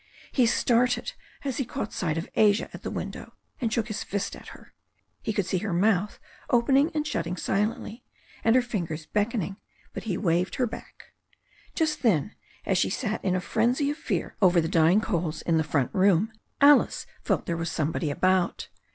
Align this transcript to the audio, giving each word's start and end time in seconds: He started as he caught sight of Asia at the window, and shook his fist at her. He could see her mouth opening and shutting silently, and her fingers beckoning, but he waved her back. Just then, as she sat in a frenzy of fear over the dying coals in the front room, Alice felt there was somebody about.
He 0.31 0.47
started 0.47 1.13
as 1.43 1.57
he 1.57 1.63
caught 1.63 1.93
sight 1.93 2.17
of 2.17 2.27
Asia 2.33 2.71
at 2.73 2.81
the 2.81 2.89
window, 2.89 3.33
and 3.59 3.71
shook 3.71 3.87
his 3.87 4.03
fist 4.03 4.35
at 4.35 4.47
her. 4.47 4.73
He 5.21 5.31
could 5.31 5.45
see 5.45 5.59
her 5.59 5.73
mouth 5.73 6.17
opening 6.49 6.89
and 6.95 7.05
shutting 7.05 7.37
silently, 7.37 8.03
and 8.43 8.55
her 8.55 8.63
fingers 8.63 9.05
beckoning, 9.05 9.57
but 9.93 10.05
he 10.05 10.17
waved 10.17 10.55
her 10.55 10.65
back. 10.65 11.13
Just 11.75 12.01
then, 12.01 12.33
as 12.65 12.79
she 12.79 12.89
sat 12.89 13.23
in 13.23 13.35
a 13.35 13.39
frenzy 13.39 13.91
of 13.91 13.97
fear 13.97 14.35
over 14.41 14.59
the 14.59 14.67
dying 14.67 15.01
coals 15.01 15.43
in 15.43 15.57
the 15.59 15.63
front 15.63 15.93
room, 15.93 16.31
Alice 16.59 17.05
felt 17.21 17.45
there 17.45 17.55
was 17.55 17.71
somebody 17.71 18.09
about. 18.09 18.69